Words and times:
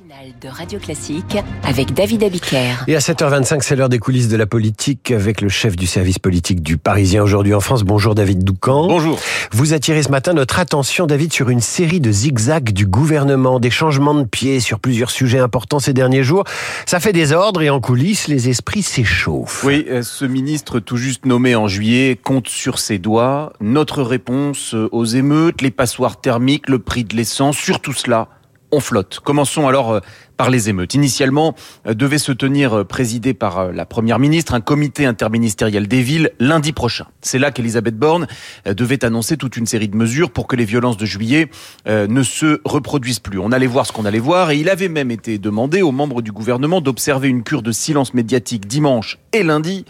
matinale 0.00 0.32
de 0.40 0.48
Radio 0.48 0.78
Classique 0.78 1.38
avec 1.64 1.92
David 1.94 2.22
Abiker. 2.22 2.84
Et 2.86 2.94
à 2.94 2.98
7h25, 2.98 3.62
c'est 3.62 3.76
l'heure 3.76 3.88
des 3.88 3.98
coulisses 3.98 4.28
de 4.28 4.36
la 4.36 4.46
politique 4.46 5.10
avec 5.10 5.40
le 5.40 5.48
chef 5.48 5.76
du 5.76 5.86
service 5.86 6.18
politique 6.18 6.62
du 6.62 6.76
Parisien 6.76 7.22
aujourd'hui 7.22 7.54
en 7.54 7.60
France. 7.60 7.82
Bonjour 7.82 8.14
David 8.14 8.44
Doucan. 8.44 8.86
Bonjour. 8.86 9.18
Vous 9.52 9.72
attirez 9.72 10.02
ce 10.02 10.10
matin 10.10 10.32
notre 10.32 10.58
attention, 10.58 11.06
David, 11.06 11.32
sur 11.32 11.50
une 11.50 11.60
série 11.60 12.00
de 12.00 12.12
zigzags 12.12 12.72
du 12.72 12.86
gouvernement, 12.86 13.58
des 13.58 13.70
changements 13.70 14.14
de 14.14 14.24
pied 14.24 14.60
sur 14.60 14.80
plusieurs 14.80 15.10
sujets 15.10 15.38
importants 15.38 15.80
ces 15.80 15.92
derniers 15.92 16.24
jours. 16.24 16.44
Ça 16.86 17.00
fait 17.00 17.12
des 17.12 17.32
ordres 17.32 17.62
et 17.62 17.70
en 17.70 17.80
coulisses, 17.80 18.28
les 18.28 18.48
esprits 18.48 18.82
s'échauffent. 18.82 19.64
Oui, 19.64 19.86
euh, 19.88 20.02
ce 20.02 20.24
ministre 20.24 20.80
tout 20.80 20.96
juste 20.96 21.26
nommé 21.26 21.54
en 21.54 21.68
juillet 21.68 22.18
compte 22.22 22.48
sur 22.48 22.78
ses 22.78 22.98
doigts. 22.98 23.52
Notre 23.60 24.02
réponse 24.02 24.74
aux 24.74 25.04
émeutes, 25.04 25.62
les 25.62 25.70
passoires 25.70 26.20
thermiques, 26.20 26.68
le 26.68 26.78
prix 26.78 27.04
de 27.04 27.16
l'essence, 27.16 27.56
sur 27.56 27.80
tout 27.80 27.92
cela, 27.92 28.28
on 28.72 28.80
flotte. 28.80 29.20
Commençons 29.20 29.66
alors 29.66 29.92
euh, 29.92 30.00
par 30.36 30.50
les 30.50 30.68
émeutes. 30.68 30.94
Initialement, 30.94 31.54
euh, 31.86 31.94
devait 31.94 32.18
se 32.18 32.32
tenir, 32.32 32.78
euh, 32.78 32.84
présidé 32.84 33.34
par 33.34 33.72
la 33.72 33.84
Première 33.84 34.18
ministre, 34.18 34.54
un 34.54 34.60
comité 34.60 35.06
interministériel 35.06 35.88
des 35.88 36.02
villes 36.02 36.30
lundi 36.38 36.72
prochain. 36.72 37.06
C'est 37.20 37.38
là 37.38 37.50
qu'Elisabeth 37.50 37.96
Borne 37.96 38.26
devait 38.66 39.04
annoncer 39.04 39.36
toute 39.36 39.56
une 39.56 39.66
série 39.66 39.88
de 39.88 39.96
mesures 39.96 40.30
pour 40.30 40.46
que 40.46 40.56
les 40.56 40.64
violences 40.64 40.96
de 40.96 41.06
juillet 41.06 41.50
ne 41.86 42.22
se 42.22 42.60
reproduisent 42.64 43.18
plus. 43.18 43.38
On 43.38 43.52
allait 43.52 43.66
voir 43.66 43.86
ce 43.86 43.92
qu'on 43.92 44.04
allait 44.04 44.18
voir 44.18 44.50
et 44.50 44.56
il 44.56 44.68
avait 44.68 44.88
même 44.88 45.10
été 45.10 45.38
demandé 45.38 45.82
aux 45.82 45.92
membres 45.92 46.22
du 46.22 46.32
gouvernement 46.32 46.80
d'observer 46.80 47.28
une 47.28 47.42
cure 47.42 47.62
de 47.62 47.72
silence 47.72 48.14
médiatique 48.14 48.66
dimanche 48.66 49.18
et 49.32 49.42
lundi 49.42 49.84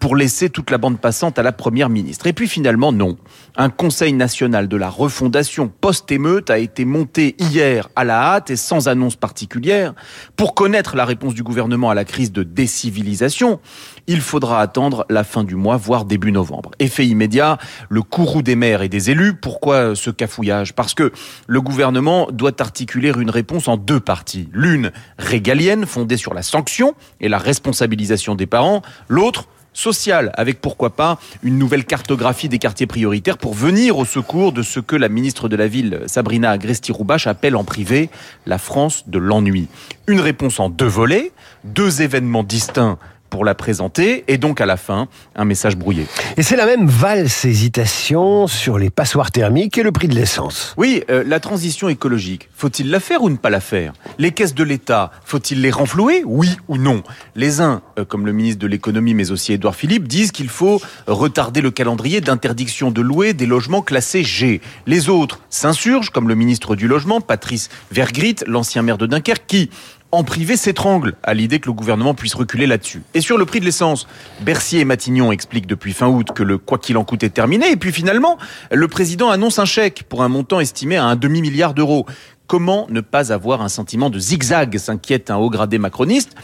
pour 0.00 0.16
laisser 0.16 0.50
toute 0.50 0.70
la 0.70 0.78
bande 0.78 0.98
passante 0.98 1.38
à 1.38 1.42
la 1.42 1.52
Première 1.52 1.88
ministre. 1.88 2.26
Et 2.26 2.32
puis 2.32 2.48
finalement, 2.48 2.92
non. 2.92 3.16
Un 3.56 3.70
conseil 3.70 4.12
national 4.12 4.68
de 4.68 4.76
la 4.76 4.88
refondation 4.88 5.68
post-émeute 5.68 6.50
a 6.50 6.58
été 6.58 6.84
monté 6.84 7.36
hier 7.38 7.88
à 7.96 8.04
la 8.04 8.34
hâte 8.34 8.50
et 8.50 8.56
sans 8.56 8.88
annonce 8.88 9.16
particulière. 9.16 9.94
Pour 10.36 10.54
connaître 10.54 10.96
la 10.96 11.04
réponse 11.04 11.34
du 11.34 11.42
gouvernement 11.42 11.90
à 11.90 11.94
la 11.94 12.04
crise 12.04 12.32
de 12.32 12.42
décivilisation, 12.42 13.60
il 14.06 14.20
faudra 14.20 14.60
attendre 14.60 15.06
la 15.08 15.24
fin 15.24 15.42
du 15.42 15.56
mois, 15.56 15.76
voire 15.76 16.04
début 16.04 16.32
novembre. 16.32 16.70
Effet 16.78 17.06
immédiat, 17.06 17.58
le 17.88 18.02
courroux 18.02 18.42
des 18.42 18.56
maires 18.56 18.82
et 18.82 18.88
des 18.88 19.10
élus. 19.10 19.34
Pourquoi 19.34 19.94
ce 19.94 20.10
cafouillage? 20.10 20.74
Parce 20.74 20.94
que 20.94 21.12
le 21.46 21.60
gouvernement 21.60 22.28
doit 22.30 22.60
articuler 22.60 23.12
une 23.16 23.30
réponse 23.30 23.68
en 23.68 23.76
deux 23.76 24.00
parties. 24.00 24.48
L'une 24.52 24.92
régalienne, 25.18 25.86
fondée 25.86 26.16
sur 26.16 26.34
la 26.34 26.42
sanction 26.42 26.94
et 27.20 27.28
la 27.28 27.38
responsabilisation 27.38 28.34
des 28.34 28.46
parents. 28.46 28.75
L'autre 29.08 29.46
sociale, 29.76 30.32
avec 30.34 30.60
pourquoi 30.60 30.96
pas 30.96 31.18
une 31.42 31.58
nouvelle 31.58 31.84
cartographie 31.84 32.48
des 32.48 32.58
quartiers 32.58 32.86
prioritaires 32.86 33.38
pour 33.38 33.54
venir 33.54 33.98
au 33.98 34.04
secours 34.04 34.52
de 34.52 34.62
ce 34.62 34.80
que 34.80 34.96
la 34.96 35.08
ministre 35.08 35.48
de 35.48 35.56
la 35.56 35.68
Ville, 35.68 36.00
Sabrina 36.06 36.50
Agresti-Roubache, 36.50 37.26
appelle 37.26 37.56
en 37.56 37.64
privé 37.64 38.08
la 38.46 38.58
France 38.58 39.04
de 39.06 39.18
l'ennui. 39.18 39.68
Une 40.06 40.20
réponse 40.20 40.58
en 40.60 40.70
deux 40.70 40.86
volets, 40.86 41.32
deux 41.64 42.00
événements 42.00 42.42
distincts 42.42 42.98
pour 43.30 43.44
la 43.44 43.54
présenter 43.54 44.24
et 44.28 44.38
donc 44.38 44.60
à 44.60 44.66
la 44.66 44.76
fin 44.76 45.08
un 45.34 45.44
message 45.44 45.76
brouillé. 45.76 46.06
Et 46.36 46.42
c'est 46.42 46.56
la 46.56 46.66
même 46.66 46.86
valse 46.86 47.44
hésitation 47.44 48.46
sur 48.46 48.78
les 48.78 48.90
passoires 48.90 49.30
thermiques 49.30 49.78
et 49.78 49.82
le 49.82 49.92
prix 49.92 50.08
de 50.08 50.14
l'essence. 50.14 50.74
Oui, 50.76 51.02
euh, 51.10 51.24
la 51.26 51.40
transition 51.40 51.88
écologique, 51.88 52.48
faut-il 52.54 52.90
la 52.90 53.00
faire 53.00 53.22
ou 53.22 53.30
ne 53.30 53.36
pas 53.36 53.50
la 53.50 53.60
faire? 53.60 53.92
Les 54.18 54.32
caisses 54.32 54.54
de 54.54 54.64
l'État, 54.64 55.10
faut-il 55.24 55.60
les 55.60 55.70
renflouer? 55.70 56.22
Oui 56.24 56.56
ou 56.68 56.76
non? 56.76 57.02
Les 57.34 57.60
uns, 57.60 57.82
euh, 57.98 58.04
comme 58.04 58.26
le 58.26 58.32
ministre 58.32 58.60
de 58.60 58.66
l'économie 58.66 59.14
mais 59.14 59.30
aussi 59.30 59.52
Édouard 59.52 59.74
Philippe, 59.74 60.08
disent 60.08 60.32
qu'il 60.32 60.48
faut 60.48 60.80
retarder 61.06 61.60
le 61.60 61.70
calendrier 61.70 62.20
d'interdiction 62.20 62.90
de 62.90 63.00
louer 63.00 63.32
des 63.32 63.46
logements 63.46 63.82
classés 63.82 64.24
G. 64.24 64.60
Les 64.86 65.08
autres 65.08 65.40
s'insurgent, 65.50 66.10
comme 66.10 66.28
le 66.28 66.34
ministre 66.34 66.76
du 66.76 66.88
logement, 66.88 67.20
Patrice 67.20 67.68
Vergrit, 67.90 68.36
l'ancien 68.46 68.82
maire 68.82 68.98
de 68.98 69.06
Dunkerque, 69.06 69.44
qui 69.46 69.70
en 70.12 70.24
privé 70.24 70.56
s'étrangle 70.56 71.14
à 71.22 71.34
l'idée 71.34 71.58
que 71.58 71.66
le 71.66 71.72
gouvernement 71.72 72.14
puisse 72.14 72.34
reculer 72.34 72.66
là-dessus. 72.66 73.02
Et 73.14 73.20
sur 73.20 73.38
le 73.38 73.44
prix 73.44 73.60
de 73.60 73.64
l'essence, 73.64 74.06
Bercier 74.40 74.80
et 74.80 74.84
Matignon 74.84 75.32
expliquent 75.32 75.66
depuis 75.66 75.92
fin 75.92 76.08
août 76.08 76.28
que 76.34 76.42
le 76.42 76.58
quoi 76.58 76.78
qu'il 76.78 76.96
en 76.96 77.04
coûte 77.04 77.22
est 77.22 77.30
terminé, 77.30 77.70
et 77.70 77.76
puis 77.76 77.92
finalement, 77.92 78.38
le 78.70 78.88
président 78.88 79.30
annonce 79.30 79.58
un 79.58 79.64
chèque 79.64 80.04
pour 80.08 80.22
un 80.22 80.28
montant 80.28 80.60
estimé 80.60 80.96
à 80.96 81.04
un 81.04 81.16
demi-milliard 81.16 81.74
d'euros. 81.74 82.06
Comment 82.46 82.86
ne 82.90 83.00
pas 83.00 83.32
avoir 83.32 83.62
un 83.62 83.68
sentiment 83.68 84.10
de 84.10 84.18
zigzag 84.18 84.78
s'inquiète 84.78 85.30
un 85.30 85.36
haut 85.36 85.50
gradé 85.50 85.78
macroniste. 85.78 86.34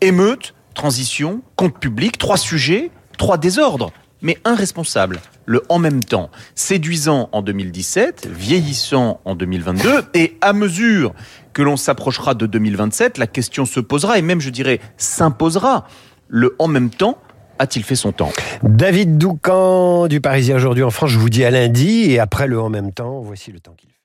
Émeute, 0.00 0.54
transition, 0.74 1.42
compte 1.56 1.78
public, 1.78 2.18
trois 2.18 2.36
sujets, 2.36 2.90
trois 3.16 3.38
désordres 3.38 3.92
mais 4.22 4.38
un 4.44 4.54
responsable. 4.54 5.20
Le 5.44 5.62
en 5.68 5.78
même 5.78 6.04
temps, 6.04 6.30
séduisant 6.54 7.28
en 7.32 7.42
2017, 7.42 8.28
vieillissant 8.30 9.20
en 9.24 9.34
2022, 9.34 10.02
et 10.14 10.36
à 10.40 10.52
mesure 10.52 11.14
que 11.52 11.62
l'on 11.62 11.76
s'approchera 11.76 12.34
de 12.34 12.46
2027, 12.46 13.18
la 13.18 13.26
question 13.26 13.64
se 13.64 13.80
posera, 13.80 14.18
et 14.18 14.22
même 14.22 14.40
je 14.40 14.50
dirais 14.50 14.80
s'imposera. 14.96 15.86
Le 16.28 16.54
en 16.58 16.68
même 16.68 16.90
temps 16.90 17.18
a-t-il 17.58 17.84
fait 17.84 17.96
son 17.96 18.12
temps? 18.12 18.32
David 18.62 19.18
Doucan 19.18 20.08
du 20.08 20.20
Parisien 20.20 20.56
aujourd'hui 20.56 20.84
en 20.84 20.90
France, 20.90 21.10
je 21.10 21.18
vous 21.18 21.30
dis 21.30 21.44
à 21.44 21.50
lundi, 21.50 22.10
et 22.10 22.18
après 22.18 22.46
le 22.46 22.60
en 22.60 22.70
même 22.70 22.92
temps, 22.92 23.20
voici 23.20 23.52
le 23.52 23.60
temps 23.60 23.74
qu'il 23.76 23.90
fait. 23.90 24.01